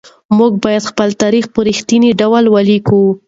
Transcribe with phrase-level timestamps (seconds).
[0.37, 3.01] موږ بايد خپل تاريخ په رښتيني ډول ولېکو.